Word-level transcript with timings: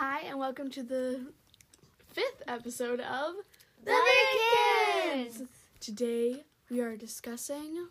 Hi, 0.00 0.20
and 0.28 0.38
welcome 0.38 0.70
to 0.70 0.84
the 0.84 1.32
fifth 2.06 2.44
episode 2.46 3.00
of 3.00 3.34
The 3.82 3.90
Vid 3.90 5.34
Kids! 5.34 5.42
Today 5.80 6.44
we 6.70 6.80
are 6.80 6.96
discussing 6.96 7.88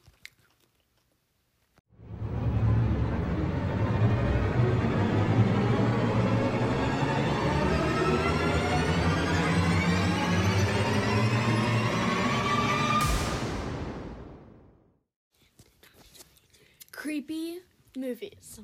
creepy 16.93 17.57
movies 17.97 18.61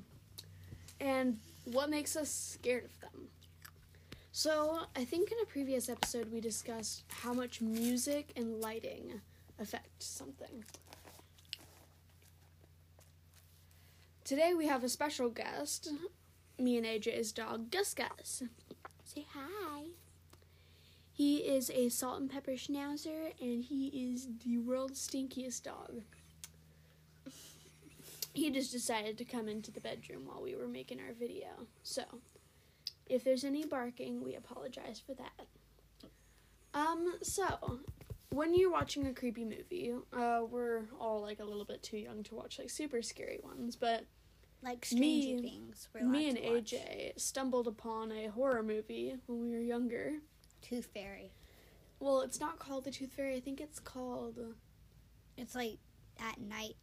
and 1.02 1.40
what 1.66 1.90
makes 1.90 2.16
us 2.16 2.30
scared 2.30 2.86
of 2.86 3.02
them. 3.02 3.28
So, 4.36 4.80
I 4.96 5.06
think 5.06 5.32
in 5.32 5.38
a 5.44 5.46
previous 5.46 5.90
episode 5.90 6.32
we 6.32 6.42
discussed 6.42 7.04
how 7.08 7.34
much 7.34 7.62
music 7.62 8.32
and 8.36 8.60
lighting 8.60 9.22
affect 9.60 10.02
something. 10.02 10.66
Today 14.24 14.56
we 14.56 14.66
have 14.66 14.84
a 14.84 14.90
special 14.90 15.30
guest, 15.30 15.92
me 16.58 16.78
and 16.78 16.86
AJ's 16.86 17.32
dog, 17.32 17.70
Gus 17.70 17.94
Gus. 17.94 18.42
Say 19.04 19.28
hi. 19.36 19.84
He 21.12 21.38
is 21.38 21.70
a 21.70 21.90
salt 21.90 22.20
and 22.20 22.32
pepper 22.32 22.54
schnauzer 22.54 23.40
and 23.40 23.64
he 23.64 23.90
is 23.90 24.30
the 24.44 24.58
world's 24.58 25.08
stinkiest 25.08 25.62
dog. 25.62 26.02
He 28.34 28.50
just 28.50 28.72
decided 28.72 29.20
to 29.20 29.26
come 29.26 29.48
into 29.48 29.70
the 29.70 29.80
bedroom 29.80 30.24
while 30.26 30.42
we 30.42 30.56
were 30.56 30.68
making 30.68 31.00
our 31.02 31.14
video. 31.14 31.68
So, 31.84 32.02
if 33.14 33.24
there's 33.24 33.44
any 33.44 33.66
barking, 33.66 34.24
we 34.24 34.36
apologize 34.36 35.02
for 35.06 35.14
that. 35.14 35.48
Um, 36.74 37.14
so 37.22 37.80
when 38.32 38.56
you're 38.56 38.72
watching 38.72 39.06
a 39.08 39.14
creepy 39.14 39.46
movie, 39.46 39.94
uh, 40.12 40.42
we're 40.50 40.82
all 41.00 41.22
like 41.22 41.40
a 41.40 41.44
little 41.44 41.66
bit 41.66 41.84
too 41.84 41.98
young 41.98 42.24
to 42.24 42.36
watch 42.36 42.58
like 42.58 42.70
super 42.70 43.02
scary 43.02 43.40
ones, 43.44 43.76
but 43.76 44.06
Like 44.64 44.84
Stranger 44.86 45.36
Me- 45.36 45.42
Things. 45.42 45.90
We're 45.94 46.06
me 46.06 46.30
and. 46.30 46.38
AJ 46.40 47.20
stumbled 47.20 47.68
upon 47.68 48.12
a 48.12 48.28
horror 48.28 48.64
movie 48.64 49.16
when 49.28 49.42
we 49.42 49.52
were 49.52 49.62
younger. 49.62 50.14
Tooth 50.62 50.90
Fairy. 50.94 51.32
Well, 52.00 52.22
it's 52.22 52.40
not 52.40 52.58
called 52.58 52.86
The 52.86 52.92
Tooth 52.92 53.12
Fairy. 53.14 53.36
I 53.36 53.40
think 53.40 53.62
it's 53.62 53.80
called. 53.80 54.40
It's 55.38 55.54
like 55.56 55.78
at 56.20 56.40
night 56.42 56.76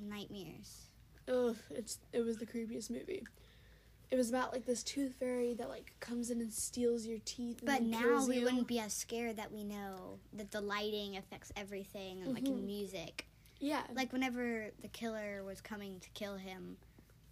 nightmares. 0.00 0.86
Ugh, 1.28 1.56
it's 1.70 1.98
it 2.12 2.24
was 2.24 2.38
the 2.38 2.46
creepiest 2.46 2.90
movie. 2.90 3.22
It 4.10 4.16
was 4.16 4.28
about 4.28 4.52
like 4.52 4.66
this 4.66 4.82
tooth 4.82 5.14
fairy 5.20 5.54
that 5.54 5.68
like 5.68 5.92
comes 6.00 6.30
in 6.30 6.40
and 6.40 6.52
steals 6.52 7.06
your 7.06 7.18
teeth. 7.24 7.58
And 7.60 7.66
But 7.66 7.82
now 7.82 8.26
we 8.26 8.38
you. 8.38 8.44
wouldn't 8.44 8.66
be 8.66 8.80
as 8.80 8.92
scared 8.92 9.36
that 9.36 9.52
we 9.52 9.62
know 9.62 10.18
that 10.32 10.50
the 10.50 10.60
lighting 10.60 11.16
affects 11.16 11.52
everything 11.56 12.22
and 12.22 12.34
like 12.34 12.48
in 12.48 12.58
Mhm. 12.58 12.64
music. 12.66 13.26
Yeah, 13.60 13.82
Like 13.94 14.12
whenever 14.12 14.70
the 14.80 14.88
killer 14.88 15.44
was 15.44 15.60
coming 15.60 16.00
to 16.00 16.08
kill 16.10 16.36
him, 16.38 16.76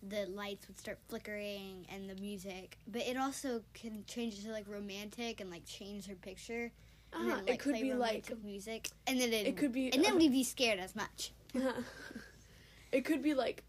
the 0.03 0.27
lights 0.27 0.69
would 0.69 0.79
start 0.79 0.99
flickering 1.09 1.87
and 1.89 2.09
the 2.09 2.15
music. 2.17 2.79
But 2.87 3.03
it 3.03 3.17
also 3.17 3.65
can 3.75 4.05
change 4.07 4.45
to 4.45 4.51
like 4.53 4.69
romantic 4.69 5.41
and 5.41 5.51
like 5.51 5.65
change 5.65 6.07
her 6.07 6.15
picture. 6.15 6.71
And 7.13 7.23
uh, 7.33 7.37
then, 7.37 7.47
like, 7.47 7.55
it 7.55 7.59
could 7.61 7.75
be 7.81 7.95
like 7.95 8.31
music. 8.45 8.89
And 9.07 9.19
then 9.19 9.33
it, 9.33 9.47
it 9.49 9.57
could 9.57 9.73
be 9.73 9.91
and 9.93 10.05
then 10.05 10.13
uh, 10.13 10.17
we'd 10.17 10.31
be 10.33 10.45
scared 10.45 10.79
as 10.79 10.95
much. 10.95 11.33
it 12.93 13.05
could 13.05 13.23
be 13.23 13.35
like 13.35 13.65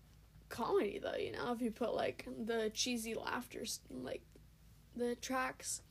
comedy 0.49 0.99
though, 1.01 1.15
you 1.15 1.31
know, 1.31 1.51
if 1.53 1.61
you 1.61 1.71
put 1.71 1.93
like 1.93 2.25
the 2.45 2.69
cheesy 2.73 3.13
laughter, 3.13 3.63
like 3.89 4.21
the 4.95 5.15
tracks 5.15 5.81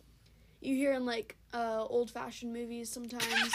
you 0.61 0.75
hear 0.75 0.93
in 0.93 1.07
like 1.07 1.37
uh, 1.55 1.85
old 1.89 2.11
fashioned 2.11 2.53
movies 2.53 2.91
sometimes. 2.91 3.53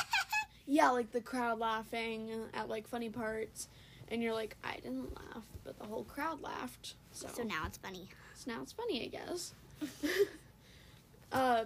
yeah, 0.66 0.90
like 0.90 1.10
the 1.12 1.20
crowd 1.20 1.58
laughing 1.58 2.30
at 2.54 2.68
like 2.68 2.86
funny 2.86 3.08
parts, 3.08 3.68
and 4.08 4.22
you're 4.22 4.34
like, 4.34 4.56
I 4.62 4.74
didn't 4.76 5.14
laugh, 5.16 5.44
but 5.64 5.78
the 5.78 5.84
whole 5.84 6.04
crowd 6.04 6.42
laughed. 6.42 6.94
So, 7.12 7.28
So 7.34 7.42
now 7.42 7.62
it's 7.66 7.78
funny. 7.78 8.08
so 8.34 8.50
now 8.52 8.60
it's 8.62 8.72
funny, 8.72 9.02
I 9.04 9.06
guess. 9.06 9.54
uh, 11.32 11.64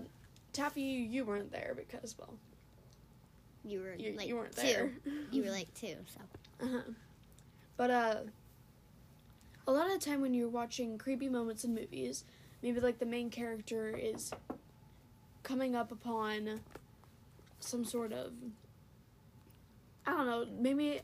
Taffy, 0.52 0.82
you 0.82 1.24
weren't 1.24 1.50
there 1.52 1.74
because 1.76 2.16
well, 2.18 2.34
You 3.64 3.80
were 3.80 3.94
you, 3.94 4.14
like 4.16 4.28
you 4.28 4.36
weren't 4.36 4.54
two. 4.56 4.62
there. 4.62 4.90
You 5.30 5.42
were 5.44 5.50
like 5.60 5.72
two, 5.74 5.96
so 6.06 6.20
Uh-huh. 6.66 6.82
But 7.76 7.90
uh 7.90 8.16
a 9.70 9.72
lot 9.72 9.86
of 9.86 9.92
the 9.92 10.04
time 10.04 10.20
when 10.20 10.34
you're 10.34 10.48
watching 10.48 10.98
creepy 10.98 11.28
moments 11.28 11.62
in 11.62 11.72
movies, 11.72 12.24
maybe 12.60 12.80
like 12.80 12.98
the 12.98 13.06
main 13.06 13.30
character 13.30 13.96
is 13.96 14.32
coming 15.44 15.76
up 15.76 15.92
upon 15.92 16.60
some 17.60 17.84
sort 17.84 18.12
of 18.12 18.32
I 20.04 20.10
don't 20.10 20.26
know, 20.26 20.46
maybe 20.58 21.00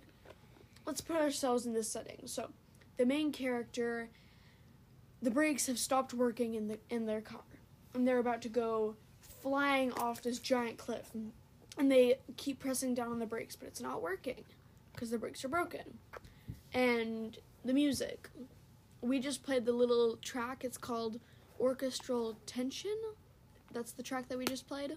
let's 0.84 1.00
put 1.00 1.16
ourselves 1.16 1.65
in 1.65 1.75
this 1.75 1.88
setting. 1.88 2.22
So, 2.25 2.50
the 2.97 3.06
main 3.06 3.31
character 3.31 4.09
the 5.22 5.31
brakes 5.31 5.66
have 5.69 5.78
stopped 5.78 6.12
working 6.12 6.55
in 6.55 6.66
the 6.66 6.78
in 6.91 7.06
their 7.06 7.21
car 7.21 7.43
and 7.94 8.06
they're 8.06 8.19
about 8.19 8.43
to 8.43 8.49
go 8.49 8.97
flying 9.43 9.93
off 9.93 10.22
this 10.22 10.41
giant 10.41 10.76
cliff 10.76 11.09
and 11.78 11.91
they 11.91 12.19
keep 12.37 12.59
pressing 12.59 12.94
down 12.94 13.12
on 13.12 13.21
the 13.21 13.26
brakes 13.26 13.55
but 13.55 13.69
it's 13.69 13.81
not 13.81 14.03
working 14.03 14.44
because 14.93 15.10
the 15.10 15.19
brakes 15.19 15.44
are 15.44 15.49
broken. 15.49 15.99
And 16.75 17.38
the 17.66 17.72
music. 17.72 18.28
We 19.00 19.20
just 19.20 19.42
played 19.42 19.64
the 19.64 19.72
little 19.72 20.16
track. 20.16 20.64
It's 20.64 20.78
called 20.78 21.20
Orchestral 21.60 22.36
Tension. 22.46 22.96
That's 23.72 23.92
the 23.92 24.02
track 24.02 24.28
that 24.28 24.38
we 24.38 24.44
just 24.46 24.66
played. 24.66 24.96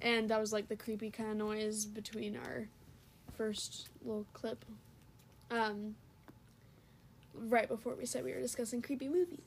And 0.00 0.28
that 0.30 0.40
was 0.40 0.52
like 0.52 0.68
the 0.68 0.76
creepy 0.76 1.10
kind 1.10 1.30
of 1.30 1.36
noise 1.36 1.84
between 1.84 2.36
our 2.36 2.68
first 3.36 3.88
little 4.04 4.26
clip. 4.32 4.64
Um, 5.50 5.94
right 7.34 7.68
before 7.68 7.94
we 7.94 8.06
said 8.06 8.24
we 8.24 8.32
were 8.32 8.40
discussing 8.40 8.82
creepy 8.82 9.08
movies. 9.08 9.40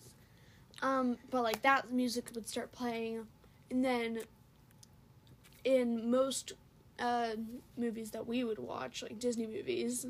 Um, 0.82 1.18
but 1.30 1.44
like 1.44 1.62
that 1.62 1.92
music 1.92 2.32
would 2.36 2.48
start 2.48 2.72
playing, 2.72 3.28
and 3.72 3.84
then 3.84 4.20
in 5.64 6.10
most 6.12 6.54
uh, 7.00 7.32
movies 7.78 8.12
that 8.12 8.28
we 8.28 8.44
would 8.44 8.60
watch, 8.60 9.02
like 9.02 9.18
Disney 9.20 9.48
movies, 9.48 10.06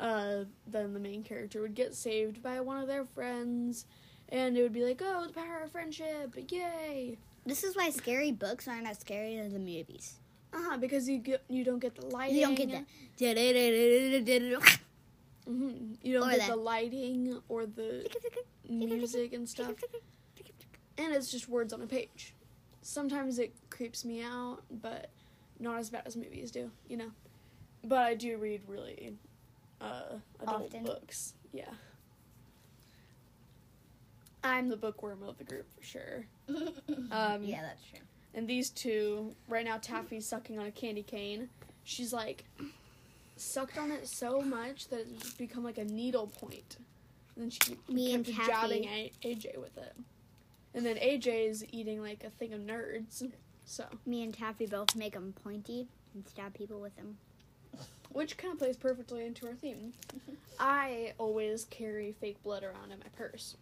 uh, 0.00 0.44
then 0.66 0.92
the 0.92 1.00
main 1.00 1.22
character 1.22 1.60
would 1.62 1.74
get 1.74 1.94
saved 1.94 2.42
by 2.42 2.60
one 2.60 2.80
of 2.80 2.86
their 2.88 3.04
friends, 3.04 3.86
and 4.28 4.56
it 4.56 4.62
would 4.62 4.72
be 4.72 4.84
like, 4.84 5.00
oh, 5.04 5.26
the 5.26 5.32
power 5.32 5.62
of 5.64 5.72
friendship, 5.72 6.34
yay! 6.50 7.18
this 7.44 7.62
is 7.62 7.76
why 7.76 7.90
scary 7.90 8.32
books 8.32 8.66
aren't 8.66 8.86
as 8.88 8.98
scary 8.98 9.36
as 9.38 9.52
the 9.52 9.58
movies. 9.58 10.14
Uh 10.52 10.58
huh. 10.70 10.76
Because 10.78 11.08
you 11.08 11.18
get 11.18 11.44
you 11.48 11.64
don't 11.64 11.78
get 11.80 11.94
the 11.94 12.06
lighting. 12.06 12.36
You 12.36 12.46
don't 12.46 12.54
get 12.54 12.70
that. 12.70 12.84
hmm 15.46 15.94
You 16.02 16.14
don't 16.20 16.28
Or 16.28 16.32
get 16.36 16.46
the- 16.46 16.52
the 16.54 16.60
lighting 16.60 17.40
or 17.48 17.66
the 17.66 18.08
music 18.68 19.32
and 19.32 19.48
stuff, 19.48 19.74
and 20.98 21.12
it's 21.14 21.30
just 21.30 21.48
words 21.48 21.72
on 21.72 21.82
a 21.82 21.86
page. 21.86 22.34
Sometimes 22.82 23.38
it 23.38 23.54
creeps 23.70 24.04
me 24.04 24.22
out, 24.22 24.58
but 24.70 25.10
not 25.58 25.78
as 25.78 25.90
bad 25.90 26.02
as 26.06 26.16
movies 26.16 26.50
do, 26.50 26.70
you 26.88 26.96
know. 26.96 27.10
But 27.84 27.98
I 27.98 28.14
do 28.14 28.36
read 28.38 28.62
really 28.66 29.14
uh, 29.80 30.02
adult 30.40 30.64
Often. 30.66 30.84
books. 30.84 31.34
Yeah. 31.52 31.64
I'm 34.44 34.68
the 34.68 34.76
bookworm 34.76 35.22
of 35.24 35.38
the 35.38 35.44
group 35.44 35.66
for 35.76 35.82
sure. 35.84 36.26
Um, 37.10 37.42
yeah, 37.44 37.62
that's 37.62 37.82
true. 37.90 38.00
And 38.34 38.46
these 38.48 38.70
two, 38.70 39.32
right 39.48 39.64
now, 39.64 39.78
Taffy's 39.78 40.26
sucking 40.26 40.58
on 40.58 40.66
a 40.66 40.70
candy 40.70 41.02
cane. 41.02 41.48
She's 41.84 42.12
like 42.12 42.44
sucked 43.36 43.78
on 43.78 43.90
it 43.90 44.06
so 44.08 44.40
much 44.40 44.88
that 44.88 45.00
it's 45.14 45.32
become 45.32 45.62
like 45.64 45.78
a 45.78 45.84
needle 45.84 46.26
point. 46.26 46.76
And 47.34 47.44
then 47.44 47.50
she 47.50 47.76
Me 47.88 48.14
and 48.14 48.24
kept 48.24 48.36
Taffy- 48.38 48.50
jabbing 48.50 48.84
a- 48.84 49.12
AJ 49.24 49.58
with 49.60 49.76
it. 49.78 49.94
And 50.74 50.84
then 50.84 50.96
AJ 50.96 51.48
is 51.48 51.64
eating 51.72 52.02
like 52.02 52.24
a 52.24 52.30
thing 52.30 52.52
of 52.52 52.60
nerds. 52.60 53.26
So, 53.64 53.84
Me 54.04 54.22
and 54.22 54.34
Taffy 54.34 54.66
both 54.66 54.94
make 54.96 55.14
them 55.14 55.32
pointy 55.44 55.86
and 56.14 56.26
stab 56.28 56.54
people 56.54 56.80
with 56.80 56.94
them. 56.96 57.18
Which 58.16 58.38
kind 58.38 58.54
of 58.54 58.58
plays 58.58 58.78
perfectly 58.78 59.26
into 59.26 59.46
our 59.46 59.52
theme. 59.52 59.92
I 60.58 61.12
always 61.18 61.66
carry 61.66 62.14
fake 62.18 62.42
blood 62.42 62.64
around 62.64 62.90
in 62.90 62.98
my 62.98 63.10
purse. 63.14 63.58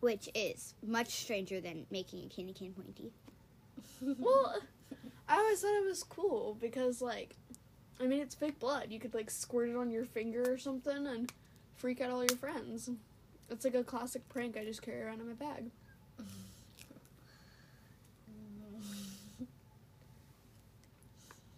Which 0.00 0.30
is 0.34 0.72
much 0.82 1.08
stranger 1.08 1.60
than 1.60 1.84
making 1.90 2.24
a 2.24 2.34
candy 2.34 2.54
cane 2.54 2.72
pointy. 2.72 3.12
Well, 4.18 4.56
I 5.28 5.36
always 5.36 5.60
thought 5.60 5.76
it 5.76 5.86
was 5.86 6.02
cool 6.02 6.56
because, 6.60 7.00
like, 7.00 7.36
I 8.00 8.06
mean, 8.06 8.20
it's 8.20 8.34
fake 8.34 8.58
blood. 8.58 8.88
You 8.90 8.98
could, 8.98 9.14
like, 9.14 9.30
squirt 9.30 9.70
it 9.70 9.76
on 9.76 9.90
your 9.90 10.04
finger 10.04 10.44
or 10.50 10.58
something 10.58 11.06
and 11.06 11.32
freak 11.76 12.00
out 12.00 12.10
all 12.10 12.24
your 12.24 12.36
friends. 12.36 12.90
It's 13.50 13.64
like 13.64 13.74
a 13.74 13.84
classic 13.84 14.28
prank 14.28 14.56
I 14.56 14.64
just 14.64 14.82
carry 14.82 15.02
around 15.02 15.20
in 15.20 15.28
my 15.28 15.34
bag. 15.34 15.70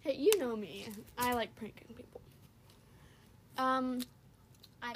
Hey, 0.01 0.15
you 0.15 0.31
know 0.47 0.55
me. 0.55 0.87
I 1.17 1.33
like 1.33 1.55
pranking 1.55 1.95
people. 1.95 2.21
Um, 3.57 4.01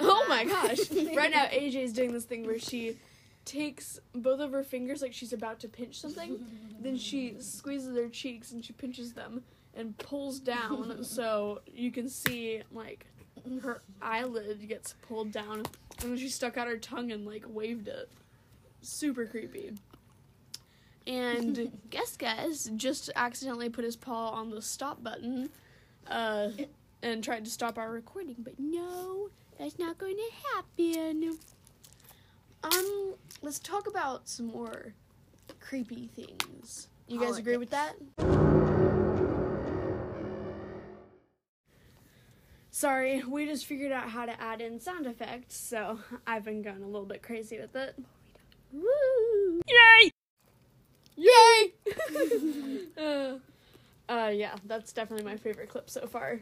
oh 0.00 0.24
my 0.28 0.44
gosh. 0.44 0.78
right 1.14 1.30
now, 1.30 1.46
AJ 1.46 1.76
is 1.76 1.92
doing 1.92 2.12
this 2.12 2.24
thing 2.24 2.46
where 2.46 2.58
she 2.58 2.96
takes 3.44 3.98
both 4.14 4.40
of 4.40 4.52
her 4.52 4.62
fingers 4.62 5.02
like 5.02 5.12
she's 5.12 5.32
about 5.32 5.58
to 5.60 5.68
pinch 5.68 6.00
something. 6.00 6.44
then 6.80 6.96
she 6.96 7.34
squeezes 7.40 7.92
their 7.92 8.08
cheeks 8.08 8.52
and 8.52 8.64
she 8.64 8.72
pinches 8.72 9.14
them 9.14 9.42
and 9.74 9.98
pulls 9.98 10.38
down 10.38 11.02
so 11.04 11.60
you 11.66 11.90
can 11.90 12.08
see 12.08 12.62
like 12.70 13.06
her 13.62 13.82
eyelid 14.00 14.68
gets 14.68 14.94
pulled 15.08 15.32
down 15.32 15.56
and 16.00 16.10
then 16.10 16.16
she 16.16 16.28
stuck 16.28 16.56
out 16.56 16.68
her 16.68 16.76
tongue 16.76 17.10
and 17.10 17.26
like 17.26 17.44
waved 17.48 17.88
it. 17.88 18.08
Super 18.80 19.26
creepy. 19.26 19.72
And 21.06 21.78
Gus 21.90 22.16
Gus 22.16 22.70
just 22.76 23.10
accidentally 23.16 23.68
put 23.68 23.84
his 23.84 23.96
paw 23.96 24.30
on 24.30 24.50
the 24.50 24.62
stop 24.62 25.02
button 25.02 25.50
uh, 26.08 26.48
and 27.02 27.22
tried 27.22 27.44
to 27.44 27.50
stop 27.50 27.78
our 27.78 27.90
recording, 27.90 28.36
but 28.38 28.54
no, 28.58 29.28
that's 29.58 29.78
not 29.78 29.98
going 29.98 30.16
to 30.16 30.30
happen. 30.54 31.38
Um, 32.64 33.14
let's 33.42 33.58
talk 33.58 33.88
about 33.88 34.28
some 34.28 34.46
more 34.46 34.94
creepy 35.60 36.08
things. 36.14 36.88
You 37.08 37.20
guys 37.20 37.36
agree 37.36 37.56
with 37.56 37.70
that? 37.70 37.94
Sorry, 42.70 43.22
we 43.28 43.46
just 43.46 43.66
figured 43.66 43.92
out 43.92 44.08
how 44.08 44.24
to 44.24 44.40
add 44.40 44.60
in 44.60 44.80
sound 44.80 45.06
effects, 45.06 45.56
so 45.56 45.98
I've 46.26 46.44
been 46.44 46.62
going 46.62 46.82
a 46.82 46.86
little 46.86 47.04
bit 47.04 47.22
crazy 47.22 47.58
with 47.58 47.76
it. 47.76 47.96
Woo! 48.72 49.60
Yay! 49.68 50.11
Yay! 51.16 51.72
uh, 52.98 53.34
uh, 54.08 54.28
yeah, 54.28 54.54
that's 54.64 54.92
definitely 54.92 55.24
my 55.24 55.36
favorite 55.36 55.68
clip 55.68 55.88
so 55.90 56.06
far. 56.06 56.40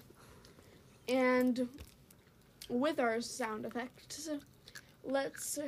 And 1.08 1.69
with 2.69 3.00
our 3.00 3.20
sound 3.20 3.67
effects, 3.67 4.31
let's 5.05 5.58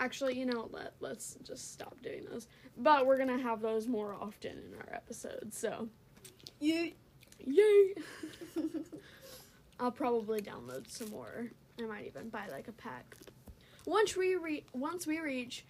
actually, 0.00 0.38
you 0.38 0.46
know, 0.46 0.68
let 0.72 0.92
let's 1.00 1.36
just 1.42 1.72
stop 1.72 2.00
doing 2.02 2.24
those. 2.30 2.46
But 2.76 3.06
we're 3.06 3.18
gonna 3.18 3.38
have 3.38 3.60
those 3.60 3.88
more 3.88 4.14
often 4.14 4.52
in 4.52 4.74
our 4.78 4.94
episodes. 4.94 5.58
So, 5.58 5.88
yay, 6.60 6.94
yay! 7.44 7.94
I'll 9.80 9.90
probably 9.90 10.40
download 10.40 10.88
some 10.90 11.10
more. 11.10 11.46
I 11.78 11.82
might 11.82 12.06
even 12.06 12.30
buy 12.30 12.46
like 12.50 12.68
a 12.68 12.72
pack. 12.72 13.16
Once 13.84 14.16
we 14.16 14.36
re- 14.36 14.64
once 14.72 15.06
we 15.06 15.18
reach 15.18 15.64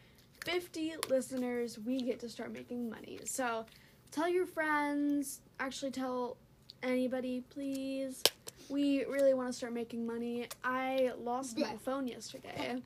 50 0.46 0.94
listeners, 1.10 1.76
we 1.84 2.00
get 2.00 2.20
to 2.20 2.28
start 2.28 2.52
making 2.52 2.88
money. 2.88 3.18
So, 3.24 3.66
tell 4.12 4.28
your 4.28 4.46
friends, 4.46 5.40
actually 5.58 5.90
tell 5.90 6.36
anybody, 6.84 7.42
please. 7.50 8.22
We 8.68 9.04
really 9.06 9.34
want 9.34 9.48
to 9.48 9.52
start 9.52 9.72
making 9.72 10.06
money. 10.06 10.46
I 10.62 11.10
lost 11.20 11.58
my 11.58 11.76
phone 11.78 12.06
yesterday, 12.06 12.80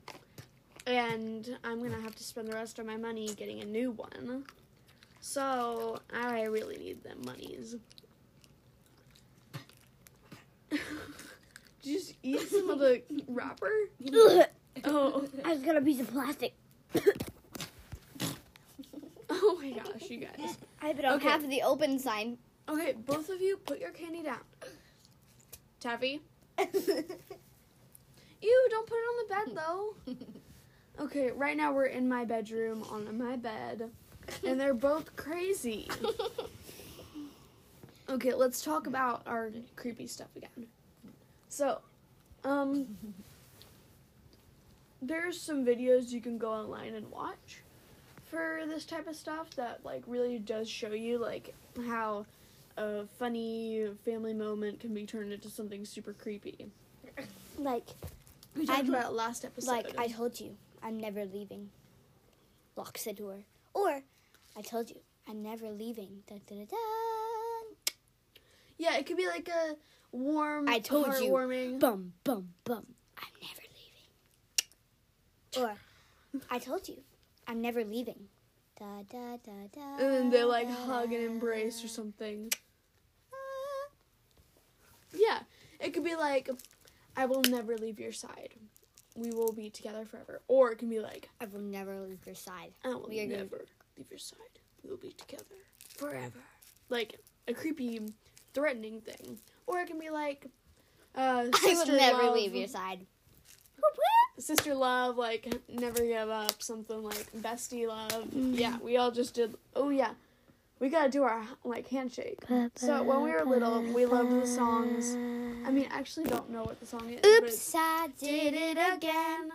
and 0.87 1.59
I'm 1.63 1.83
gonna 1.83 2.01
have 2.01 2.15
to 2.15 2.25
spend 2.25 2.49
the 2.49 2.55
rest 2.55 2.79
of 2.79 2.87
my 2.87 2.97
money 2.97 3.29
getting 3.35 3.61
a 3.61 3.67
new 3.67 3.91
one. 3.91 4.45
So, 5.21 5.99
I 6.15 6.45
really 6.45 6.79
need 6.79 7.05
them 7.05 7.19
monies. 7.27 7.77
Did 10.71 10.81
you 11.83 11.99
just 11.99 12.15
eat 12.23 12.41
some 12.49 12.71
of 12.71 12.79
the 12.79 13.03
wrapper? 13.29 13.71
Oh, 14.85 15.29
I 15.45 15.53
just 15.53 15.67
got 15.67 15.77
a 15.77 15.83
piece 15.83 16.01
of 16.01 16.11
plastic. 16.11 16.55
Oh 19.61 19.63
my 19.63 19.71
gosh, 19.73 20.11
you 20.11 20.19
guys. 20.19 20.57
I 20.83 20.93
on 20.93 21.17
Okay. 21.17 21.29
of 21.29 21.51
the 21.51 21.63
open 21.63 21.99
sign. 21.99 22.39
Okay, 22.69 22.93
both 22.93 23.29
of 23.29 23.41
you, 23.41 23.57
put 23.59 23.81
your 23.81 23.91
candy 23.91 24.23
down. 24.23 24.39
Taffy, 25.81 26.21
ew, 26.59 26.67
don't 28.71 28.87
put 28.87 28.97
it 28.97 28.99
on 28.99 29.29
the 29.29 29.35
bed 29.35 29.57
though. 29.57 29.95
Okay, 31.05 31.31
right 31.31 31.57
now 31.57 31.73
we're 31.73 31.87
in 31.87 32.09
my 32.09 32.25
bedroom 32.25 32.85
on 32.91 33.17
my 33.17 33.37
bed, 33.37 33.91
and 34.47 34.61
they're 34.61 34.75
both 34.75 35.17
crazy. 35.17 35.89
Okay, 38.11 38.35
let's 38.35 38.63
talk 38.63 38.87
about 38.87 39.23
our 39.27 39.51
creepy 39.77 40.07
stuff 40.07 40.29
again. 40.37 40.67
So, 41.49 41.81
um, 42.45 42.87
there's 45.01 45.41
some 45.41 45.65
videos 45.65 46.11
you 46.11 46.21
can 46.21 46.37
go 46.37 46.53
online 46.53 46.95
and 46.95 47.11
watch 47.11 47.63
for 48.31 48.61
this 48.69 48.85
type 48.85 49.07
of 49.09 49.17
stuff 49.17 49.51
that 49.57 49.81
like 49.85 50.03
really 50.07 50.39
does 50.39 50.69
show 50.69 50.93
you 50.93 51.19
like 51.19 51.55
how 51.89 52.27
a 52.77 53.05
funny 53.19 53.89
family 54.05 54.33
moment 54.35 54.81
can 54.81 54.95
be 54.95 55.05
turned 55.05 55.33
into 55.33 55.49
something 55.51 55.85
super 55.85 56.13
creepy. 56.13 56.69
like, 57.59 57.89
We 58.57 58.67
talked 58.67 58.79
I'm- 58.79 58.89
about 58.95 59.15
last 59.15 59.45
episode. 59.45 59.71
like 59.71 59.99
I 59.99 60.09
told 60.09 60.39
you, 60.41 60.57
I'm 60.83 60.99
never 60.99 61.25
leaving. 61.25 61.71
Locks 62.77 63.05
the 63.05 63.13
door. 63.13 63.41
Or, 63.75 64.03
I 64.57 64.63
told 64.63 64.89
you, 64.91 64.97
I'm 65.29 65.43
never 65.43 65.69
leaving. 65.71 66.23
Dun, 66.27 66.41
dun, 66.49 66.59
dun, 66.59 66.67
dun. 66.67 67.95
yeah, 68.79 68.97
it 68.97 69.07
could 69.07 69.17
be 69.17 69.27
like 69.27 69.49
a 69.49 69.77
warm, 70.13 70.69
I 70.69 70.79
told 70.79 71.07
you. 71.07 71.13
heartwarming. 71.31 71.79
Bum, 71.81 72.13
bum, 72.25 72.49
bum. 72.65 72.87
I'm 73.19 73.33
never 73.43 73.63
leaving. 75.57 75.71
Or, 75.71 75.77
I 76.51 76.59
told 76.59 76.89
you, 76.89 77.03
I'm 77.51 77.61
never 77.61 77.85
leaving. 77.85 78.29
Da, 78.79 79.03
da, 79.11 79.37
da, 79.45 79.53
da, 79.75 79.97
and 79.99 80.15
then 80.15 80.31
they 80.31 80.45
like 80.45 80.71
hug 80.71 81.13
and 81.13 81.25
embrace 81.25 81.85
or 81.85 81.89
something. 81.89 82.49
Yeah, 85.13 85.41
it 85.81 85.93
could 85.93 86.05
be 86.05 86.15
like, 86.15 86.49
I 87.17 87.27
will 87.27 87.43
never 87.49 87.77
leave 87.77 87.99
your 87.99 88.13
side. 88.13 88.55
We 89.17 89.33
will 89.33 89.53
be 89.53 89.69
together 89.69 90.05
forever. 90.07 90.41
Or 90.47 90.71
it 90.71 90.79
can 90.79 90.89
be 90.89 91.01
like, 91.01 91.29
I 91.41 91.47
will 91.47 91.61
never 91.61 91.99
leave 92.01 92.25
your 92.25 92.37
side. 92.37 92.73
I 92.85 92.91
will 92.91 93.09
We 93.09 93.19
are 93.21 93.27
gonna- 93.27 93.39
never 93.39 93.67
leave 93.99 94.09
your 94.09 94.19
side. 94.21 94.39
We 94.85 94.91
will 94.91 94.97
be 94.97 95.11
together 95.13 95.57
forever. 95.97 96.39
Like 96.89 97.19
a 97.49 97.53
creepy, 97.53 98.01
threatening 98.55 99.01
thing. 99.01 99.41
Or 99.67 99.81
it 99.81 99.89
can 99.89 99.99
be 99.99 100.11
like, 100.11 100.47
uh, 101.17 101.49
I 101.53 101.75
will 101.75 101.87
never 101.87 102.23
love, 102.23 102.35
leave 102.35 102.55
your 102.55 102.69
side. 102.69 103.05
Sister 104.41 104.75
love, 104.75 105.17
like 105.17 105.47
never 105.69 106.05
give 106.05 106.31
up. 106.31 106.63
Something 106.63 107.03
like 107.03 107.31
bestie 107.39 107.87
love. 107.87 108.11
Mm-hmm. 108.11 108.55
Yeah, 108.55 108.79
we 108.79 108.97
all 108.97 109.11
just 109.11 109.35
did. 109.35 109.55
Oh 109.77 109.91
yeah, 109.91 110.13
we 110.81 110.89
gotta 110.89 111.11
do 111.11 111.23
our 111.23 111.45
like 111.65 111.89
handshake. 111.89 112.39
So 112.75 113.03
when 113.03 113.23
we 113.23 113.31
were 113.31 113.45
little, 113.45 113.83
we 113.83 114.07
loved 114.07 114.33
the 114.33 114.47
songs. 114.47 115.15
I 115.67 115.71
mean, 115.71 115.89
I 115.93 115.99
actually 115.99 116.29
don't 116.29 116.51
know 116.51 116.65
what 116.65 116.81
the 116.81 116.87
song 116.87 117.11
is. 117.11 117.25
Oops, 117.25 117.75
I 117.77 118.09
did 118.19 118.55
it 118.55 118.79
again. 118.95 119.51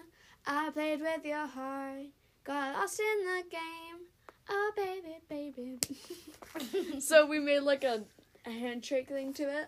I 0.47 0.69
played 0.69 1.01
with 1.01 1.25
your 1.25 1.47
heart, 1.47 2.05
got 2.43 2.75
lost 2.75 2.99
in 2.99 3.25
the 3.25 3.43
game. 3.49 4.05
Oh 4.47 4.71
baby, 4.77 5.17
baby. 5.27 6.99
so 6.99 7.25
we 7.25 7.39
made 7.39 7.61
like 7.61 7.83
a, 7.83 8.03
a 8.45 8.51
handshake 8.51 9.07
thing 9.07 9.33
to 9.33 9.43
it. 9.43 9.67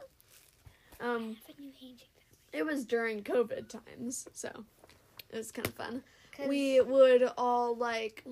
Um, 1.02 1.38
it 2.54 2.64
was 2.64 2.86
during 2.86 3.24
COVID 3.24 3.70
times, 3.70 4.28
so 4.34 4.66
it 5.30 5.38
was 5.38 5.52
kind 5.52 5.68
of 5.68 5.74
fun. 5.74 6.04
We 6.48 6.80
would 6.82 7.32
all 7.38 7.76
like, 7.76 8.24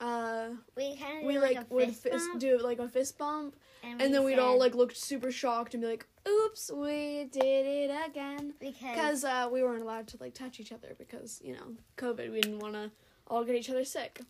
uh, 0.00 0.48
we 0.76 0.96
kind 0.96 1.18
of 1.20 1.24
we 1.26 1.38
like 1.38 1.70
would 1.70 1.94
fist, 1.94 2.28
do 2.38 2.58
like 2.58 2.78
a 2.80 2.88
fist 2.88 3.18
bump, 3.18 3.54
and 3.84 4.00
we 4.00 4.08
then 4.08 4.24
we'd 4.24 4.38
all 4.38 4.58
like 4.58 4.74
look 4.74 4.94
super 4.94 5.30
shocked 5.30 5.74
and 5.74 5.80
be 5.82 5.88
like, 5.88 6.06
"Oops, 6.28 6.70
we 6.74 7.28
did 7.30 7.66
it 7.66 7.90
again." 8.06 8.54
because 8.58 9.22
uh, 9.24 9.48
we 9.52 9.62
weren't 9.62 9.82
allowed 9.82 10.08
to 10.08 10.16
like 10.20 10.34
touch 10.34 10.58
each 10.58 10.72
other 10.72 10.94
because 10.98 11.40
you 11.44 11.54
know 11.54 11.76
COVID. 11.96 12.32
We 12.32 12.40
didn't 12.40 12.58
want 12.58 12.74
to 12.74 12.90
all 13.28 13.44
get 13.44 13.54
each 13.54 13.70
other 13.70 13.84
sick. 13.84 14.20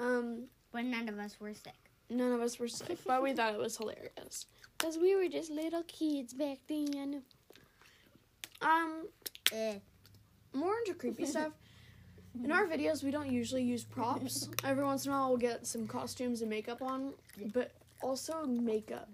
Um, 0.00 0.44
when 0.72 0.90
none 0.90 1.08
of 1.08 1.18
us 1.18 1.38
were 1.40 1.54
sick. 1.54 1.74
none 2.10 2.32
of 2.32 2.40
us 2.40 2.58
were 2.58 2.68
sick, 2.68 2.98
but 3.06 3.22
we 3.22 3.32
thought 3.32 3.54
it 3.54 3.60
was 3.60 3.76
hilarious 3.76 4.46
because 4.78 4.98
we 4.98 5.14
were 5.14 5.28
just 5.28 5.50
little 5.50 5.84
kids 5.84 6.34
back 6.34 6.58
then. 6.68 7.22
Um, 8.60 9.06
Eh. 9.52 9.78
More 10.58 10.74
into 10.78 10.94
creepy 10.94 11.26
stuff. 11.26 11.52
In 12.44 12.52
our 12.52 12.66
videos, 12.66 13.02
we 13.02 13.10
don't 13.10 13.30
usually 13.30 13.62
use 13.62 13.84
props. 13.84 14.48
Every 14.64 14.84
once 14.84 15.06
in 15.06 15.12
a 15.12 15.14
while, 15.14 15.28
we'll 15.28 15.38
get 15.38 15.66
some 15.66 15.86
costumes 15.86 16.40
and 16.40 16.50
makeup 16.50 16.82
on, 16.82 17.14
but 17.52 17.72
also 18.02 18.44
makeup. 18.46 19.08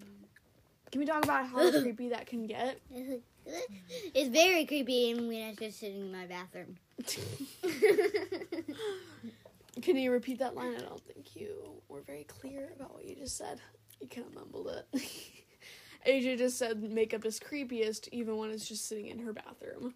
Can 0.91 1.01
we 1.01 1.07
talk 1.07 1.25
about 1.25 1.47
how 1.47 1.71
creepy 1.83 2.09
that 2.11 2.27
can 2.27 2.47
get? 2.47 2.81
it's 4.15 4.29
very 4.29 4.67
creepy 4.67 5.11
and 5.11 5.29
when 5.29 5.43
I 5.43 5.49
was 5.51 5.59
just 5.59 5.81
sitting 5.81 6.01
in 6.01 6.13
my 6.13 6.27
bathroom. 6.27 6.77
Can 9.83 9.97
you 9.97 10.13
repeat 10.13 10.39
that 10.39 10.55
line? 10.55 10.75
I 10.77 10.81
don't 10.81 11.01
think 11.01 11.35
you 11.35 11.83
were 11.89 12.03
very 12.03 12.25
clear 12.25 12.73
about 12.77 12.95
what 12.95 13.05
you 13.05 13.17
just 13.17 13.37
said. 13.37 13.61
You 14.01 14.09
kind 14.09 14.27
of 14.27 14.35
mumbled 14.35 14.69
it. 14.69 14.87
AJ 16.07 16.39
just 16.39 16.59
said 16.59 16.83
makeup 16.83 17.25
is 17.25 17.41
creepiest 17.41 18.09
even 18.13 18.37
when 18.37 18.51
it's 18.51 18.69
just 18.69 18.87
sitting 18.87 19.07
in 19.07 19.19
her 19.21 19.33
bathroom. 19.33 19.95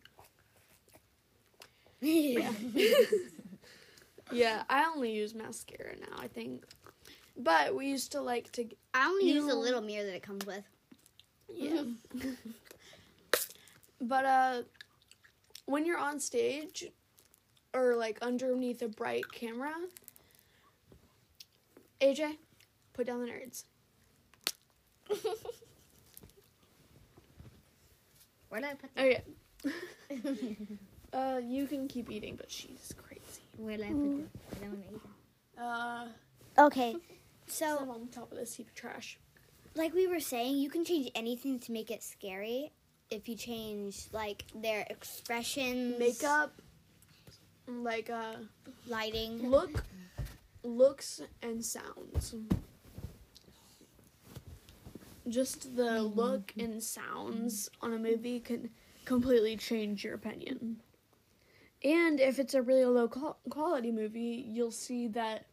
Yeah. 2.00 2.50
yeah, 4.32 4.62
I 4.68 4.84
only 4.84 5.12
use 5.12 5.34
mascara 5.34 5.96
now, 6.00 6.16
I 6.18 6.28
think. 6.28 6.64
But 7.36 7.74
we 7.74 7.86
used 7.86 8.12
to 8.12 8.20
like 8.20 8.50
to. 8.52 8.66
I 8.94 9.06
only 9.06 9.30
use 9.30 9.46
the 9.46 9.54
little 9.54 9.80
mirror 9.80 10.04
that 10.04 10.14
it 10.14 10.22
comes 10.22 10.44
with. 10.44 10.64
Yeah. 11.52 11.82
but, 14.00 14.24
uh, 14.24 14.62
when 15.66 15.84
you're 15.84 15.98
on 15.98 16.18
stage, 16.20 16.90
or 17.74 17.94
like 17.96 18.18
underneath 18.22 18.82
a 18.82 18.88
bright 18.88 19.30
camera. 19.32 19.72
AJ, 22.00 22.36
put 22.92 23.06
down 23.06 23.20
the 23.20 23.26
nerds. 23.26 23.64
Where 28.48 28.60
did 28.60 28.70
I 28.70 28.74
put 28.74 28.94
that? 28.94 29.24
Okay. 30.10 30.56
Uh, 31.12 31.40
you 31.42 31.66
can 31.66 31.88
keep 31.88 32.10
eating, 32.10 32.36
but 32.36 32.50
she's 32.50 32.94
crazy. 32.96 33.22
Where 33.56 33.76
did 33.76 33.86
I 33.86 33.88
put 33.90 33.96
them? 33.96 34.30
I 34.52 34.58
don't 34.60 34.68
want 34.70 34.82
to 34.88 34.94
eat 34.94 35.02
them. 35.56 35.64
Uh, 35.64 36.06
Okay, 36.66 36.96
so 37.46 37.78
so 37.78 37.90
on 37.90 38.08
top 38.08 38.32
of 38.32 38.38
this 38.38 38.54
heap 38.56 38.68
of 38.68 38.74
trash. 38.74 39.18
like 39.74 39.94
we 39.94 40.06
were 40.08 40.20
saying, 40.20 40.56
you 40.58 40.68
can 40.70 40.84
change 40.84 41.08
anything 41.14 41.58
to 41.60 41.72
make 41.72 41.90
it 41.90 42.02
scary. 42.02 42.72
If 43.10 43.28
you 43.28 43.36
change 43.36 44.06
like 44.12 44.44
their 44.54 44.86
expressions, 44.90 45.98
Makeup, 45.98 46.52
like 47.66 48.10
uh, 48.10 48.34
lighting, 48.86 49.48
look, 49.50 49.82
looks 50.62 51.20
and 51.42 51.64
sounds. 51.64 52.34
Just 55.28 55.76
the 55.76 56.02
look 56.02 56.52
and 56.58 56.82
sounds 56.82 57.68
on 57.82 57.92
a 57.92 57.98
movie 57.98 58.40
can 58.40 58.70
completely 59.04 59.56
change 59.56 60.04
your 60.04 60.14
opinion. 60.14 60.80
And 61.84 62.18
if 62.20 62.38
it's 62.38 62.54
a 62.54 62.62
really 62.62 62.84
low 62.84 63.08
qual- 63.08 63.38
quality 63.50 63.90
movie, 63.92 64.44
you'll 64.48 64.70
see 64.72 65.06
that 65.08 65.46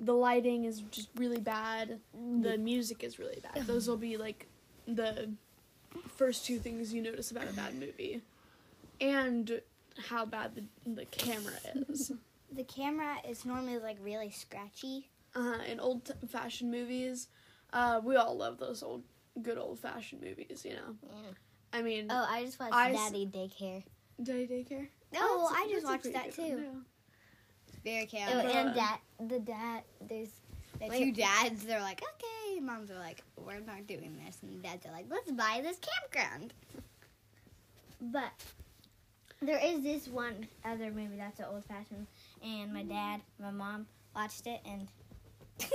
the 0.00 0.12
lighting 0.12 0.64
is 0.64 0.80
just 0.90 1.08
really 1.16 1.40
bad. 1.40 2.00
The 2.14 2.58
music 2.58 3.04
is 3.04 3.18
really 3.18 3.40
bad. 3.40 3.66
Those 3.66 3.88
will 3.88 3.96
be 3.96 4.16
like 4.16 4.46
the 4.86 5.30
first 6.16 6.44
two 6.44 6.58
things 6.58 6.92
you 6.92 7.00
notice 7.02 7.30
about 7.30 7.48
a 7.48 7.52
bad 7.52 7.74
movie. 7.74 8.22
And 9.00 9.60
how 10.08 10.24
bad 10.26 10.54
the, 10.54 10.64
the 10.90 11.04
camera 11.06 11.54
is. 11.88 12.12
the 12.52 12.64
camera 12.64 13.16
is 13.28 13.44
normally 13.44 13.78
like 13.78 13.96
really 14.02 14.30
scratchy. 14.30 15.08
uh, 15.34 15.58
in 15.68 15.78
old 15.80 16.04
t- 16.06 16.12
fashioned 16.28 16.70
movies. 16.70 17.28
Uh, 17.72 18.00
we 18.02 18.16
all 18.16 18.36
love 18.36 18.58
those 18.58 18.82
old, 18.82 19.02
good 19.42 19.58
old 19.58 19.78
fashioned 19.78 20.22
movies, 20.22 20.64
you 20.64 20.74
know. 20.74 20.96
Yeah. 21.02 21.30
I 21.72 21.82
mean, 21.82 22.06
Oh, 22.10 22.26
I 22.28 22.44
just 22.44 22.58
watched 22.58 22.74
I 22.74 22.92
s- 22.92 22.96
Daddy 23.10 23.26
Daycare. 23.26 23.82
Daddy 24.22 24.46
Daycare. 24.46 24.88
Oh, 25.18 25.20
no, 25.20 25.48
Oh, 25.50 25.54
I 25.54 25.68
just 25.70 25.84
watched 25.86 26.12
that 26.12 26.34
too. 26.34 26.42
one, 26.42 26.62
yeah. 26.62 27.82
Very 27.84 28.06
chaotic. 28.06 28.34
Oh, 28.44 28.58
and 28.58 28.74
dad, 28.74 28.98
the 29.28 29.38
dad, 29.38 29.82
there's 30.08 30.30
the 30.80 30.88
Wait. 30.88 30.98
two 30.98 31.12
dads. 31.12 31.64
They're 31.64 31.80
like, 31.80 32.02
okay. 32.02 32.60
Moms 32.60 32.90
are 32.90 32.98
like, 32.98 33.22
we're 33.36 33.60
not 33.60 33.86
doing 33.86 34.18
this, 34.24 34.38
and 34.42 34.62
dads 34.62 34.84
are 34.86 34.92
like, 34.92 35.06
let's 35.10 35.30
buy 35.30 35.60
this 35.62 35.78
campground. 35.78 36.52
But 38.00 38.30
there 39.40 39.58
is 39.62 39.82
this 39.82 40.08
one 40.08 40.46
other 40.64 40.90
movie 40.90 41.16
that's 41.16 41.38
an 41.38 41.46
old 41.52 41.64
fashioned, 41.64 42.06
and 42.44 42.72
my 42.72 42.82
dad, 42.82 43.20
my 43.40 43.50
mom 43.50 43.86
watched 44.14 44.46
it, 44.46 44.60
and 44.66 44.88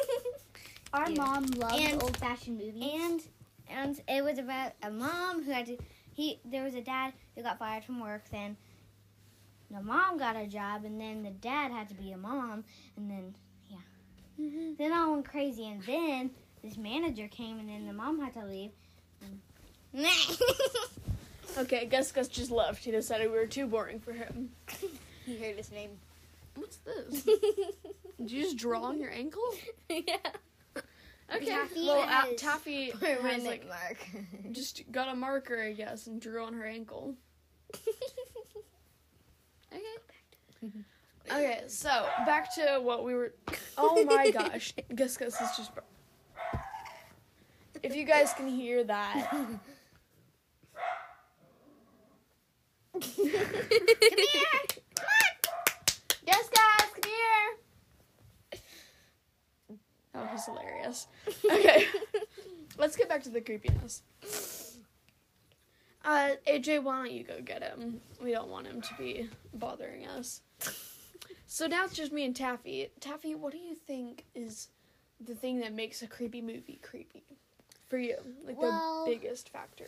Our 0.93 1.09
Yeah. 1.09 1.23
mom 1.23 1.45
loves 1.45 1.79
And- 1.79 2.03
old 2.03 2.17
fashioned 2.17 2.57
movies. 2.57 2.83
and 2.93 3.21
and 3.69 4.01
it 4.09 4.21
was 4.23 4.37
about 4.37 4.73
a 4.83 4.91
mom 4.91 5.43
who 5.43 5.51
had 5.51 5.65
to. 5.67 5.77
He 6.13 6.41
there 6.43 6.63
was 6.63 6.75
a 6.75 6.81
dad 6.81 7.13
who 7.35 7.41
got 7.43 7.57
fired 7.57 7.85
from 7.85 8.01
work. 8.01 8.23
Then 8.29 8.57
the 9.71 9.81
mom 9.81 10.17
got 10.17 10.35
a 10.35 10.45
job, 10.47 10.83
and 10.85 10.99
then 10.99 11.23
the 11.23 11.29
dad 11.31 11.71
had 11.71 11.87
to 11.89 11.95
be 11.95 12.11
a 12.11 12.17
mom, 12.17 12.63
and 12.97 13.09
then 13.09 13.35
yeah, 13.69 13.77
Mm-hmm. 14.39 14.73
then 14.77 14.91
all 14.93 15.13
went 15.13 15.25
crazy, 15.29 15.67
and 15.67 15.81
then 15.83 16.31
this 16.63 16.77
manager 16.77 17.27
came, 17.27 17.59
and 17.59 17.69
then 17.69 17.85
the 17.87 17.93
mom 17.93 18.19
had 18.19 18.33
to 18.33 18.45
leave. 18.45 18.71
And 19.93 20.05
Okay, 21.57 21.85
Gus 21.85 22.11
Gus 22.11 22.27
just 22.29 22.49
left. 22.51 22.83
He 22.83 22.91
decided 22.91 23.29
we 23.29 23.37
were 23.37 23.45
too 23.45 23.67
boring 23.67 23.99
for 23.99 24.13
him. 24.13 24.51
he 25.25 25.37
heard 25.37 25.57
his 25.57 25.71
name. 25.71 25.91
What's 26.55 26.77
this? 26.77 27.23
Did 27.23 28.31
you 28.31 28.43
just 28.43 28.57
draw 28.57 28.81
on 28.83 28.99
your 28.99 29.11
ankle? 29.11 29.41
yeah. 29.89 30.15
Okay. 31.33 31.45
Taffy 31.45 31.85
well, 31.85 32.01
uh, 32.01 32.07
has 32.07 32.35
Taffy 32.41 32.91
has 32.91 33.43
like 33.43 33.67
mark. 33.67 33.97
just 34.51 34.89
got 34.91 35.07
a 35.09 35.15
marker, 35.15 35.61
I 35.61 35.73
guess, 35.73 36.07
and 36.07 36.21
drew 36.21 36.43
on 36.43 36.53
her 36.53 36.65
ankle. 36.65 37.15
Okay. 39.73 40.71
Okay, 41.29 41.61
so 41.67 42.07
back 42.25 42.53
to 42.55 42.79
what 42.81 43.05
we 43.05 43.13
were. 43.13 43.33
Oh 43.77 44.03
my 44.09 44.31
gosh, 44.31 44.73
Gus 44.93 45.15
Gus 45.17 45.39
is 45.39 45.49
just. 45.55 45.71
If 47.83 47.95
you 47.95 48.03
guys 48.05 48.33
can 48.33 48.47
hear 48.47 48.83
that, 48.83 49.29
Come 52.93 53.01
here. 53.01 53.31
Come 54.95 55.05
yes, 56.27 56.49
guys, 56.49 56.89
come 56.93 57.11
here. 57.11 58.59
That 60.13 60.33
was 60.33 60.45
hilarious. 60.45 61.07
Okay, 61.45 61.85
let's 62.77 62.95
get 62.97 63.07
back 63.07 63.23
to 63.23 63.29
the 63.29 63.41
creepiness. 63.41 64.03
Uh, 66.11 66.35
AJ, 66.45 66.83
why 66.83 66.97
don't 66.97 67.11
you 67.11 67.23
go 67.23 67.39
get 67.41 67.63
him? 67.63 68.01
We 68.21 68.31
don't 68.31 68.49
want 68.49 68.67
him 68.67 68.81
to 68.81 68.93
be 68.97 69.29
bothering 69.53 70.05
us. 70.07 70.41
So 71.47 71.67
now 71.67 71.85
it's 71.85 71.93
just 71.95 72.11
me 72.11 72.25
and 72.25 72.35
Taffy. 72.35 72.89
Taffy, 72.99 73.33
what 73.35 73.53
do 73.53 73.57
you 73.59 73.75
think 73.75 74.25
is 74.35 74.67
the 75.25 75.35
thing 75.35 75.59
that 75.61 75.73
makes 75.73 76.01
a 76.01 76.07
creepy 76.07 76.41
movie 76.41 76.79
creepy 76.81 77.23
for 77.89 77.97
you? 77.97 78.17
Like 78.45 78.57
Well- 78.61 79.05
the 79.05 79.11
biggest 79.15 79.47
factor. 79.49 79.85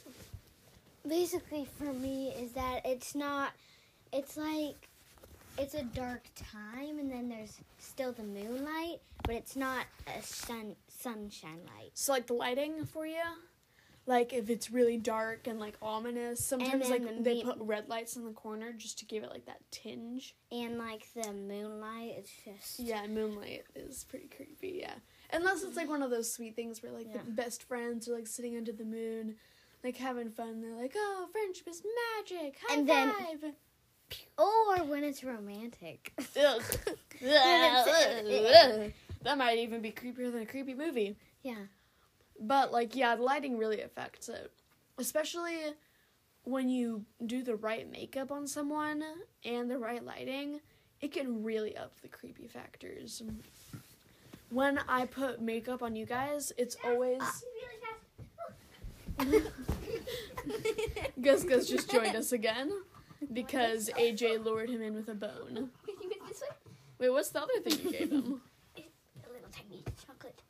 basically 1.06 1.66
for 1.78 1.92
me 1.92 2.30
is 2.30 2.54
that 2.54 2.86
it's 2.86 3.14
not 3.16 3.52
it's 4.14 4.38
like 4.38 4.88
it's 5.58 5.74
a 5.74 5.84
dark 5.84 6.24
time 6.54 7.00
and 7.00 7.12
then 7.12 7.28
there's 7.28 7.58
still 7.80 8.14
the 8.14 8.24
moonlight 8.24 9.02
but 9.24 9.36
it's 9.36 9.56
not 9.58 9.86
a 10.18 10.22
sun 10.22 10.74
sunshine 10.88 11.60
light 11.78 11.92
So 11.96 12.14
like 12.14 12.28
the 12.28 12.34
lighting 12.34 12.86
for 12.86 13.06
you, 13.06 13.22
like 14.06 14.34
if 14.34 14.50
it's 14.50 14.70
really 14.70 14.98
dark 14.98 15.48
and 15.48 15.60
like 15.60 15.76
ominous. 15.82 16.44
Sometimes 16.46 16.90
like 16.90 17.04
the 17.06 17.22
they 17.22 17.42
put 17.44 17.58
red 17.60 17.88
lights 17.90 18.16
in 18.16 18.26
the 18.26 18.32
corner 18.32 18.74
just 18.74 19.00
to 19.00 19.06
give 19.06 19.24
it 19.24 19.30
like 19.30 19.46
that 19.46 19.62
tinge. 19.72 20.36
and 20.52 20.78
like 20.78 21.08
the 21.16 21.32
moonlight 21.32 22.16
it's 22.18 22.32
just 22.46 22.80
Yeah, 22.80 23.06
moonlight 23.08 23.64
is 23.76 24.04
pretty 24.04 24.28
creepy. 24.28 24.80
Yeah, 24.82 24.96
unless 25.32 25.64
it's 25.64 25.78
like 25.78 25.90
one 25.90 26.02
of 26.04 26.10
those 26.12 26.32
sweet 26.34 26.56
things 26.56 26.84
where 26.84 26.92
like 26.92 27.08
Yeah. 27.10 27.20
the 27.26 27.32
best 27.32 27.64
friends 27.64 28.08
are 28.10 28.14
like 28.16 28.28
sitting 28.28 28.58
under 28.58 28.72
the 28.74 28.84
moon, 28.86 29.36
like 29.84 29.98
having 29.98 30.30
fun. 30.32 30.62
They're 30.62 30.76
like, 30.76 30.94
"Oh, 30.96 31.28
friendship 31.32 31.68
is 31.70 31.82
magic." 32.18 32.58
High 32.68 32.76
And 32.76 32.90
then- 32.90 33.14
five. 33.14 33.54
or 34.38 34.78
when 34.86 35.04
it's 35.04 35.24
romantic 35.24 36.12
that 39.24 39.38
might 39.38 39.58
even 39.60 39.82
be 39.82 39.92
creepier 39.92 40.32
than 40.32 40.42
a 40.42 40.46
creepy 40.46 40.74
movie. 40.74 41.16
yeah 41.42 41.56
But 42.40 42.72
like, 42.72 42.96
yeah, 42.96 43.16
the 43.16 43.24
lighting 43.24 43.58
really 43.58 43.82
affects 43.82 44.30
it, 44.30 44.52
especially 44.98 45.58
when 46.44 46.70
you 46.70 47.06
do 47.26 47.44
the 47.44 47.56
right 47.56 47.90
makeup 47.90 48.32
on 48.32 48.48
someone 48.48 49.04
and 49.46 49.70
the 49.70 49.78
right 49.78 50.04
lighting. 50.04 50.60
It 51.02 51.12
can 51.12 51.44
really 51.44 51.76
up 51.76 51.94
the 52.02 52.08
creepy 52.08 52.48
factors. 52.48 53.22
When 54.50 54.80
I 54.88 55.06
put 55.06 55.42
makeup 55.42 55.84
on 55.84 55.96
you 55.96 56.06
guys, 56.06 56.52
it's 56.58 56.78
always 56.86 57.22
Gus 61.22 61.44
Gus 61.44 61.68
just 61.68 61.90
joined 61.92 62.16
us 62.16 62.32
again 62.32 62.72
because 63.32 63.90
AJ 63.98 64.44
lured 64.44 64.70
him 64.70 64.82
in 64.82 64.96
with 64.96 65.08
a 65.10 65.16
bone. 65.16 65.70
Wait, 67.00 67.10
what's 67.10 67.30
the 67.30 67.42
other 67.42 67.60
thing 67.64 67.80
you 67.84 67.92
gave 67.92 68.12
him? 68.12 68.42
a 68.78 69.30
little 69.32 69.50
tiny 69.52 69.84
chocolate 70.06 70.42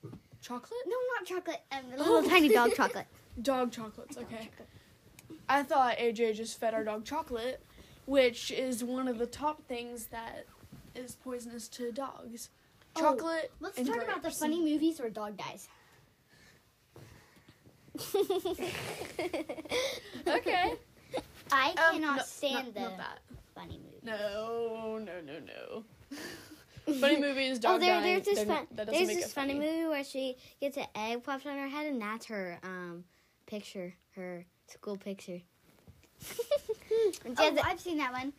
Chocolate? 0.43 0.79
no 0.85 0.95
not 1.17 1.25
chocolate 1.25 1.61
um, 1.71 1.79
a 1.93 1.97
little 1.97 2.21
tiny 2.29 2.49
dog 2.49 2.75
chocolate 2.75 3.07
Dog 3.41 3.71
chocolates, 3.71 4.15
okay. 4.17 4.49
I 5.49 5.63
thought 5.63 5.97
AJ 5.97 6.35
just 6.35 6.59
fed 6.59 6.75
our 6.75 6.83
dog 6.83 7.03
chocolate, 7.03 7.63
which 8.05 8.51
is 8.51 8.83
one 8.83 9.07
of 9.07 9.17
the 9.17 9.25
top 9.25 9.63
things 9.67 10.05
that 10.07 10.45
is 10.93 11.15
poisonous 11.15 11.67
to 11.69 11.91
dogs. 11.91 12.49
Oh, 12.95 13.01
Chocolate. 13.01 13.51
Let's 13.59 13.79
and 13.79 13.87
talk 13.87 14.03
about 14.03 14.21
the 14.21 14.29
funny 14.29 14.61
movies 14.61 14.99
where 14.99 15.09
dog 15.09 15.35
dies. 15.37 15.67
Okay. 20.27 20.75
I 21.51 21.69
Um, 21.71 21.75
cannot 21.95 22.17
no, 22.17 22.23
stand 22.23 22.53
not, 22.67 22.73
the 22.75 22.79
not 22.81 22.97
that. 22.97 23.19
funny 23.55 23.79
movie. 23.83 23.99
No, 24.03 24.99
no, 24.99 25.21
no, 25.21 25.39
no. 25.39 25.83
Funny 26.99 27.19
movies, 27.19 27.59
dog 27.59 27.75
oh, 27.75 27.79
there, 27.79 27.99
dying. 27.99 28.13
there's 28.13 28.25
this 28.25 28.35
they're 28.37 28.45
fun, 28.45 28.55
not- 28.55 28.75
that 28.75 28.87
doesn't 28.87 29.05
there's 29.05 29.17
this 29.17 29.25
it 29.27 29.31
funny 29.31 29.53
movie 29.53 29.85
where 29.87 30.03
she 30.03 30.37
gets 30.59 30.77
an 30.77 30.85
egg 30.95 31.23
popped 31.23 31.45
on 31.45 31.57
her 31.57 31.67
head, 31.67 31.85
and 31.87 32.01
that's 32.01 32.25
her 32.27 32.59
um 32.63 33.03
picture, 33.45 33.93
her 34.15 34.45
school 34.67 34.97
picture. 34.97 35.41
and, 37.25 37.37
she 37.37 37.43
has 37.43 37.57
Oh, 37.57 37.61
a- 37.61 37.61
I've 37.65 37.79
seen 37.79 37.97
that 37.97 38.11
one. 38.13 38.33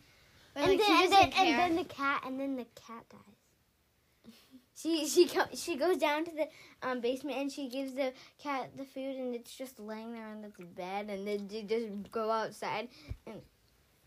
Where, 0.53 0.63
and 0.63 0.71
like, 0.77 0.87
then, 0.87 1.03
and, 1.03 1.11
then, 1.11 1.31
and 1.37 1.59
then 1.59 1.75
the 1.75 1.83
cat, 1.83 2.23
and 2.25 2.39
then 2.39 2.55
the 2.55 2.65
cat 2.75 3.03
dies. 3.09 4.33
She 4.77 5.07
she 5.07 5.29
she 5.53 5.77
goes 5.77 5.97
down 5.97 6.25
to 6.25 6.31
the 6.31 6.47
um, 6.87 6.99
basement 6.99 7.37
and 7.37 7.49
she 7.51 7.69
gives 7.69 7.93
the 7.93 8.11
cat 8.43 8.71
the 8.77 8.83
food 8.83 9.15
and 9.15 9.33
it's 9.33 9.55
just 9.55 9.79
laying 9.79 10.11
there 10.13 10.27
on 10.27 10.43
its 10.43 10.57
bed 10.75 11.09
and 11.09 11.25
then 11.25 11.47
they 11.47 11.63
just 11.63 12.11
go 12.11 12.29
outside 12.29 12.89
and 13.25 13.41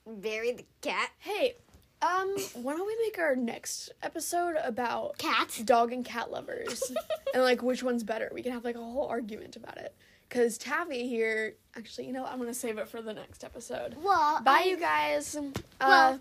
bury 0.07 0.53
the 0.53 0.65
cat. 0.83 1.11
Hey, 1.21 1.55
Um, 2.01 2.37
why 2.55 2.77
don't 2.77 2.87
we 2.87 2.97
make 3.03 3.19
our 3.19 3.35
next 3.35 3.91
episode 4.03 4.55
about 4.63 5.19
Cats. 5.19 5.59
dog 5.63 5.93
and 5.93 6.05
cat 6.05 6.31
lovers 6.31 6.83
and 7.35 7.43
like 7.43 7.63
which 7.63 7.83
one's 7.83 8.05
better? 8.05 8.31
We 8.33 8.43
can 8.43 8.53
have 8.53 8.65
like 8.65 8.77
a 8.77 8.79
whole 8.79 9.07
argument 9.09 9.57
about 9.57 9.77
it. 9.79 9.95
Cause 10.31 10.59
Taffy 10.59 11.09
here, 11.09 11.55
actually, 11.77 12.07
you 12.07 12.13
know, 12.13 12.23
what? 12.23 12.33
I'm 12.33 12.39
gonna 12.39 12.55
save 12.55 12.79
it 12.79 12.89
for 12.89 13.01
the 13.03 13.15
next 13.15 13.43
episode. 13.45 13.97
Well, 14.03 14.41
Bye, 14.43 14.61
I- 14.61 14.65
you 14.69 14.77
guys. 14.77 15.35
Uh, 15.37 15.43
Well- 15.81 16.21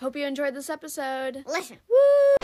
hope 0.00 0.16
you 0.16 0.26
enjoyed 0.26 0.54
this 0.54 0.68
episode. 0.68 1.44
Listen. 1.46 1.78
Woo! 1.88 2.43